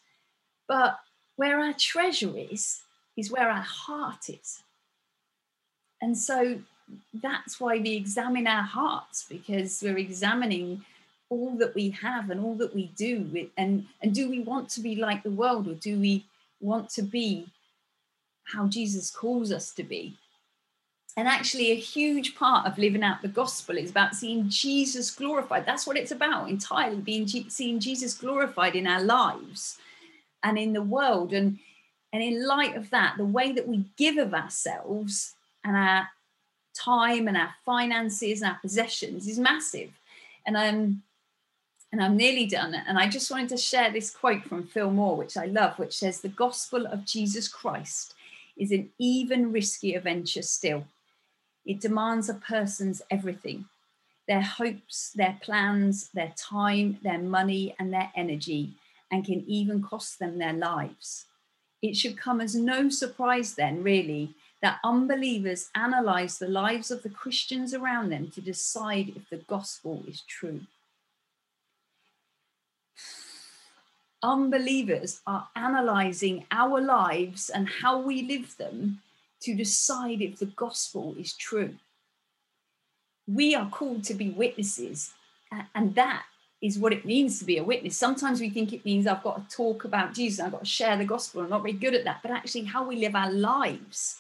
But 0.68 1.00
where 1.36 1.60
our 1.60 1.74
treasure 1.74 2.36
is, 2.36 2.82
is 3.16 3.32
where 3.32 3.50
our 3.50 3.62
heart 3.62 4.30
is. 4.30 4.64
And 6.02 6.18
so 6.18 6.60
that's 7.14 7.60
why 7.60 7.78
we 7.78 7.96
examine 7.96 8.48
our 8.48 8.64
hearts 8.64 9.26
because 9.30 9.82
we're 9.82 9.98
examining 9.98 10.84
all 11.30 11.52
that 11.58 11.74
we 11.76 11.92
have 11.92 12.30
and 12.30 12.44
all 12.44 12.56
that 12.56 12.76
we 12.76 12.88
do 12.98 13.48
and 13.58 13.86
and 14.02 14.14
do 14.14 14.30
we 14.30 14.42
want 14.42 14.68
to 14.68 14.82
be 14.82 14.96
like 14.98 15.24
the 15.24 15.32
world 15.32 15.66
or 15.66 15.76
do 15.76 15.98
we 15.98 16.26
want 16.60 16.90
to 16.90 17.02
be 17.02 17.48
how 18.44 18.68
Jesus 18.68 19.10
calls 19.10 19.52
us 19.52 19.72
to 19.74 19.84
be? 19.84 20.18
And 21.18 21.28
actually 21.28 21.72
a 21.72 21.76
huge 21.76 22.36
part 22.36 22.66
of 22.66 22.78
living 22.78 23.04
out 23.04 23.22
the 23.22 23.28
gospel 23.28 23.78
is 23.78 23.92
about 23.92 24.16
seeing 24.16 24.50
Jesus 24.50 25.12
glorified. 25.12 25.66
That's 25.66 25.86
what 25.86 25.98
it's 25.98 26.12
about 26.12 26.50
entirely 26.50 26.98
being 26.98 27.28
seeing 27.28 27.80
Jesus 27.80 28.14
glorified 28.14 28.76
in 28.76 28.88
our 28.88 29.02
lives 29.02 29.78
and 30.44 30.58
in 30.58 30.74
the 30.74 30.82
world. 30.82 31.34
And 31.34 31.60
and 32.14 32.22
in 32.22 32.46
light 32.46 32.76
of 32.76 32.90
that 32.90 33.16
the 33.18 33.26
way 33.26 33.52
that 33.54 33.68
we 33.68 33.86
give 33.98 34.18
of 34.18 34.34
ourselves 34.34 35.36
and 35.64 35.76
our 35.76 36.08
time 36.74 37.28
and 37.28 37.38
our 37.38 37.54
finances 37.66 38.42
and 38.42 38.52
our 38.52 38.60
possessions 38.62 39.28
is 39.28 39.40
massive. 39.40 39.92
And 40.46 40.58
I'm 40.58 41.04
and 41.92 42.02
I'm 42.02 42.16
nearly 42.16 42.46
done. 42.46 42.74
And 42.74 42.98
I 42.98 43.10
just 43.10 43.30
wanted 43.30 43.50
to 43.50 43.58
share 43.58 43.92
this 43.92 44.12
quote 44.12 44.44
from 44.46 44.66
Phil 44.66 44.92
Moore, 44.92 45.18
which 45.18 45.36
I 45.36 45.46
love, 45.46 45.78
which 45.78 45.98
says, 45.98 46.22
The 46.22 46.30
gospel 46.30 46.86
of 46.86 47.06
Jesus 47.06 47.48
Christ 47.48 48.14
is 48.56 48.72
an 48.72 48.90
even 48.98 49.52
riskier 49.52 50.02
venture 50.02 50.42
still. 50.42 50.86
It 51.66 51.82
demands 51.82 52.30
a 52.30 52.36
person's 52.36 53.02
everything 53.12 53.66
their 54.28 54.42
hopes, 54.42 55.12
their 55.14 55.38
plans, 55.42 56.10
their 56.14 56.32
time, 56.38 56.98
their 57.04 57.18
money, 57.18 57.76
and 57.78 57.92
their 57.92 58.12
energy, 58.16 58.72
and 59.12 59.26
can 59.26 59.44
even 59.46 59.84
cost 59.84 60.20
them 60.20 60.38
their 60.38 60.54
lives. 60.54 61.26
It 61.82 61.98
should 61.98 62.18
come 62.18 62.40
as 62.40 62.56
no 62.56 62.88
surprise, 62.88 63.56
then, 63.56 63.84
really, 63.84 64.34
that 64.62 64.80
unbelievers 64.84 65.70
analyze 65.76 66.38
the 66.38 66.48
lives 66.48 66.92
of 66.92 67.02
the 67.04 67.10
Christians 67.10 67.74
around 67.74 68.10
them 68.10 68.30
to 68.30 68.42
decide 68.42 69.14
if 69.16 69.30
the 69.30 69.38
gospel 69.38 70.04
is 70.08 70.22
true. 70.22 70.62
Unbelievers 74.24 75.22
are 75.26 75.48
analyzing 75.56 76.46
our 76.52 76.80
lives 76.80 77.50
and 77.50 77.68
how 77.68 78.00
we 78.00 78.22
live 78.22 78.56
them 78.58 79.02
to 79.42 79.56
decide 79.56 80.22
if 80.22 80.38
the 80.38 80.46
gospel 80.46 81.16
is 81.18 81.34
true. 81.34 81.74
We 83.28 83.56
are 83.56 83.70
called 83.70 84.04
to 84.06 84.14
be 84.14 84.30
witnesses, 84.30 85.14
and 85.74 85.96
that 85.96 86.24
is 86.62 86.78
what 86.78 86.94
it 86.94 87.04
means 87.06 87.40
to 87.40 87.46
be 87.46 87.58
a 87.58 87.64
witness. 87.64 87.98
Sometimes 87.98 88.40
we 88.40 88.52
think 88.52 88.74
it 88.74 88.86
means 88.86 89.08
I've 89.08 89.24
got 89.24 89.50
to 89.50 89.56
talk 89.56 89.86
about 89.86 90.14
Jesus, 90.14 90.40
I've 90.40 90.52
got 90.52 90.60
to 90.60 90.66
share 90.66 90.96
the 90.98 91.06
gospel. 91.06 91.42
I'm 91.42 91.50
not 91.50 91.64
very 91.64 91.74
good 91.74 91.96
at 91.96 92.04
that, 92.04 92.20
but 92.22 92.30
actually, 92.30 92.66
how 92.66 92.86
we 92.86 92.98
live 92.98 93.16
our 93.16 93.32
lives 93.32 94.20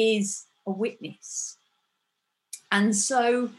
is 0.00 0.46
a 0.66 0.70
witness. 0.70 1.58
And 2.72 2.96
so, 2.96 3.50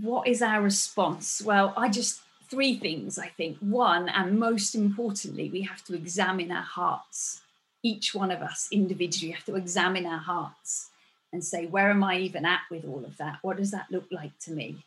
what 0.00 0.26
is 0.26 0.40
our 0.40 0.62
response? 0.62 1.42
Well, 1.44 1.74
I 1.76 1.88
just, 1.88 2.20
three 2.50 2.76
things, 2.78 3.18
I 3.18 3.28
think. 3.28 3.58
One, 3.58 4.08
and 4.08 4.38
most 4.38 4.74
importantly, 4.74 5.50
we 5.50 5.62
have 5.62 5.84
to 5.84 5.94
examine 5.94 6.50
our 6.50 6.62
hearts. 6.62 7.42
Each 7.82 8.14
one 8.14 8.30
of 8.30 8.40
us 8.40 8.68
individually 8.72 9.32
have 9.32 9.44
to 9.44 9.56
examine 9.56 10.06
our 10.06 10.18
hearts 10.18 10.90
and 11.32 11.44
say, 11.44 11.66
where 11.66 11.90
am 11.90 12.02
I 12.02 12.18
even 12.18 12.46
at 12.46 12.60
with 12.70 12.84
all 12.84 13.04
of 13.04 13.16
that? 13.18 13.38
What 13.42 13.58
does 13.58 13.72
that 13.72 13.86
look 13.90 14.06
like 14.10 14.38
to 14.40 14.52
me? 14.52 14.84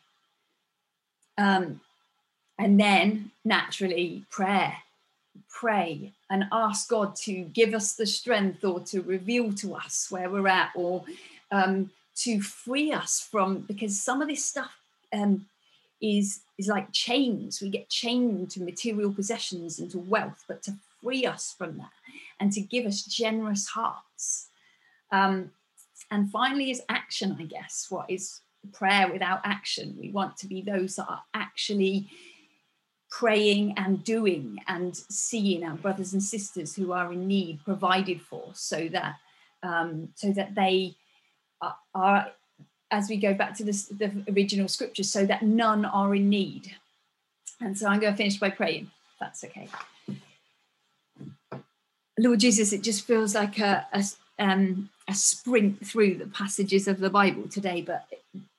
Um, 1.36 1.80
and 2.58 2.80
then 2.80 3.30
naturally, 3.44 4.24
prayer 4.30 4.78
pray 5.48 6.12
and 6.30 6.44
ask 6.52 6.88
God 6.88 7.16
to 7.16 7.32
give 7.32 7.74
us 7.74 7.94
the 7.94 8.06
strength 8.06 8.64
or 8.64 8.80
to 8.80 9.00
reveal 9.02 9.52
to 9.54 9.74
us 9.74 10.08
where 10.10 10.30
we're 10.30 10.48
at 10.48 10.70
or 10.74 11.04
um, 11.50 11.90
to 12.16 12.40
free 12.40 12.92
us 12.92 13.20
from, 13.20 13.60
because 13.60 14.00
some 14.00 14.20
of 14.20 14.28
this 14.28 14.44
stuff 14.44 14.76
um, 15.12 15.46
is 16.00 16.40
is 16.58 16.68
like 16.68 16.92
chains. 16.92 17.60
We 17.60 17.70
get 17.70 17.88
chained 17.88 18.50
to 18.50 18.62
material 18.62 19.12
possessions 19.12 19.78
and 19.78 19.90
to 19.92 19.98
wealth, 19.98 20.44
but 20.48 20.62
to 20.64 20.74
free 21.00 21.24
us 21.24 21.54
from 21.56 21.78
that 21.78 21.90
and 22.40 22.52
to 22.52 22.60
give 22.60 22.84
us 22.86 23.02
generous 23.02 23.68
hearts. 23.68 24.48
Um, 25.12 25.52
and 26.10 26.30
finally, 26.30 26.70
is 26.70 26.82
action, 26.88 27.36
I 27.38 27.44
guess. 27.44 27.86
What 27.88 28.10
is 28.10 28.40
prayer 28.72 29.10
without 29.12 29.40
action? 29.44 29.96
We 30.00 30.10
want 30.10 30.36
to 30.38 30.46
be 30.46 30.62
those 30.62 30.96
that 30.96 31.08
are 31.08 31.22
actually 31.34 32.08
praying 33.10 33.74
and 33.76 34.04
doing 34.04 34.58
and 34.66 34.96
seeing 34.96 35.64
our 35.64 35.76
brothers 35.76 36.12
and 36.12 36.22
sisters 36.22 36.74
who 36.76 36.92
are 36.92 37.12
in 37.12 37.26
need 37.26 37.60
provided 37.64 38.20
for 38.20 38.50
so 38.54 38.88
that 38.88 39.16
um, 39.62 40.10
so 40.14 40.30
that 40.32 40.54
they 40.54 40.94
are, 41.60 41.76
are 41.94 42.32
as 42.90 43.08
we 43.08 43.16
go 43.16 43.34
back 43.34 43.54
to 43.56 43.64
this, 43.64 43.86
the 43.86 44.10
original 44.30 44.68
scriptures 44.68 45.10
so 45.10 45.26
that 45.26 45.42
none 45.42 45.84
are 45.84 46.14
in 46.14 46.28
need. 46.28 46.74
And 47.60 47.76
so 47.76 47.88
i'm 47.88 47.98
going 47.98 48.12
to 48.12 48.16
finish 48.16 48.36
by 48.36 48.50
praying 48.50 48.90
that's 49.18 49.42
okay. 49.44 49.68
Lord 52.18 52.40
jesus 52.40 52.72
it 52.72 52.82
just 52.82 53.06
feels 53.06 53.34
like 53.34 53.58
a, 53.58 53.86
a, 53.92 54.04
um, 54.38 54.90
a 55.08 55.14
sprint 55.14 55.84
through 55.84 56.16
the 56.16 56.26
passages 56.26 56.86
of 56.86 57.00
the 57.00 57.10
bible 57.10 57.48
today 57.48 57.82
but 57.82 58.06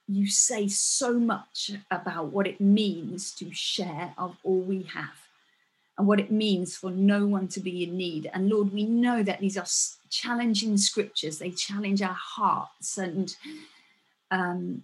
you 0.09 0.27
say 0.27 0.67
so 0.67 1.19
much 1.19 1.71
about 1.91 2.27
what 2.27 2.47
it 2.47 2.59
means 2.59 3.31
to 3.35 3.53
share 3.53 4.13
of 4.17 4.35
all 4.43 4.59
we 4.59 4.81
have 4.81 5.27
and 5.97 6.07
what 6.07 6.19
it 6.19 6.31
means 6.31 6.75
for 6.75 6.89
no 6.89 7.27
one 7.27 7.47
to 7.49 7.59
be 7.59 7.83
in 7.83 7.95
need. 7.95 8.29
And 8.33 8.49
Lord, 8.49 8.73
we 8.73 8.85
know 8.85 9.21
that 9.21 9.39
these 9.39 9.55
are 9.55 9.67
challenging 10.09 10.77
scriptures, 10.77 11.37
they 11.37 11.51
challenge 11.51 12.01
our 12.01 12.17
hearts 12.19 12.97
and 12.97 13.35
um, 14.31 14.83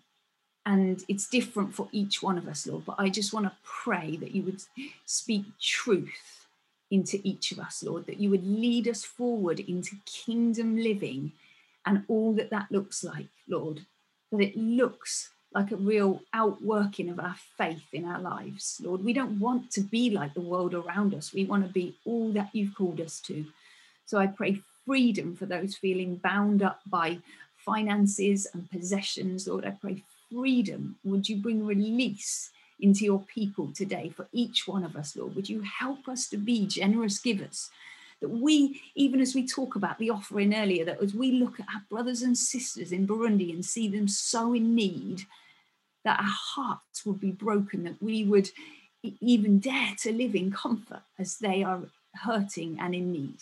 and 0.67 1.03
it's 1.07 1.27
different 1.27 1.75
for 1.75 1.87
each 1.91 2.23
one 2.23 2.39
of 2.39 2.47
us, 2.47 2.65
Lord. 2.65 2.85
But 2.85 2.95
I 2.97 3.09
just 3.09 3.33
want 3.33 3.45
to 3.45 3.51
pray 3.63 4.15
that 4.17 4.33
you 4.33 4.41
would 4.43 4.63
speak 5.05 5.45
truth 5.61 6.47
into 6.89 7.19
each 7.23 7.51
of 7.51 7.59
us, 7.59 7.83
Lord, 7.83 8.07
that 8.07 8.19
you 8.19 8.31
would 8.31 8.45
lead 8.45 8.87
us 8.87 9.03
forward 9.03 9.59
into 9.59 9.97
kingdom 10.05 10.77
living 10.77 11.33
and 11.85 12.03
all 12.07 12.33
that 12.33 12.49
that 12.49 12.71
looks 12.71 13.03
like, 13.03 13.27
Lord 13.47 13.85
that 14.37 14.49
it 14.49 14.57
looks 14.57 15.29
like 15.53 15.71
a 15.71 15.77
real 15.77 16.21
outworking 16.33 17.09
of 17.09 17.19
our 17.19 17.35
faith 17.57 17.93
in 17.93 18.05
our 18.05 18.19
lives. 18.19 18.81
Lord, 18.83 19.03
we 19.03 19.13
don't 19.13 19.39
want 19.39 19.71
to 19.71 19.81
be 19.81 20.09
like 20.09 20.33
the 20.33 20.41
world 20.41 20.73
around 20.73 21.13
us. 21.13 21.33
We 21.33 21.45
want 21.45 21.65
to 21.65 21.71
be 21.71 21.95
all 22.05 22.31
that 22.33 22.49
you've 22.51 22.75
called 22.75 22.99
us 22.99 23.21
to. 23.21 23.45
So 24.05 24.17
I 24.17 24.27
pray 24.27 24.61
freedom 24.85 25.35
for 25.35 25.45
those 25.45 25.75
feeling 25.75 26.17
bound 26.17 26.61
up 26.61 26.81
by 26.85 27.19
finances 27.55 28.47
and 28.53 28.69
possessions. 28.69 29.47
Lord, 29.47 29.65
I 29.65 29.71
pray 29.71 30.03
freedom. 30.31 30.97
Would 31.05 31.29
you 31.29 31.37
bring 31.37 31.65
release 31.65 32.51
into 32.79 33.05
your 33.05 33.21
people 33.21 33.71
today 33.73 34.09
for 34.09 34.27
each 34.33 34.67
one 34.67 34.83
of 34.83 34.95
us, 34.95 35.15
Lord? 35.15 35.35
Would 35.35 35.49
you 35.49 35.61
help 35.61 36.07
us 36.09 36.27
to 36.29 36.37
be 36.37 36.67
generous 36.67 37.17
givers? 37.19 37.69
That 38.25 38.31
we, 38.31 38.81
even 38.95 39.21
as 39.21 39.35
we 39.35 39.45
talk 39.45 39.75
about 39.75 39.99
the 39.99 40.09
offering 40.09 40.55
earlier, 40.55 40.83
that 40.83 41.01
as 41.01 41.13
we 41.13 41.31
look 41.33 41.59
at 41.59 41.67
our 41.67 41.83
brothers 41.91 42.23
and 42.23 42.35
sisters 42.35 42.91
in 42.91 43.07
Burundi 43.07 43.53
and 43.53 43.63
see 43.63 43.87
them 43.87 44.07
so 44.07 44.53
in 44.53 44.73
need, 44.73 45.25
that 46.03 46.19
our 46.19 46.25
hearts 46.25 47.05
would 47.05 47.19
be 47.19 47.31
broken, 47.31 47.83
that 47.83 48.01
we 48.01 48.23
would 48.23 48.49
even 49.21 49.59
dare 49.59 49.93
to 49.99 50.11
live 50.11 50.33
in 50.33 50.51
comfort 50.51 51.03
as 51.19 51.37
they 51.37 51.63
are 51.63 51.81
hurting 52.23 52.79
and 52.79 52.95
in 52.95 53.11
need. 53.11 53.37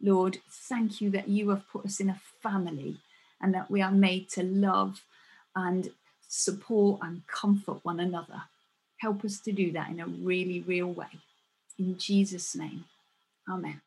Lord, 0.00 0.38
thank 0.48 1.02
you 1.02 1.10
that 1.10 1.28
you 1.28 1.50
have 1.50 1.68
put 1.70 1.84
us 1.84 2.00
in 2.00 2.08
a 2.08 2.20
family 2.42 2.96
and 3.38 3.52
that 3.52 3.70
we 3.70 3.82
are 3.82 3.92
made 3.92 4.30
to 4.30 4.42
love 4.42 5.02
and 5.54 5.90
support 6.26 7.00
and 7.02 7.26
comfort 7.26 7.80
one 7.82 8.00
another. 8.00 8.44
Help 8.96 9.26
us 9.26 9.40
to 9.40 9.52
do 9.52 9.72
that 9.72 9.90
in 9.90 10.00
a 10.00 10.06
really 10.06 10.60
real 10.60 10.90
way. 10.90 11.20
In 11.78 11.98
Jesus' 11.98 12.56
name. 12.56 12.86
Amen. 13.46 13.82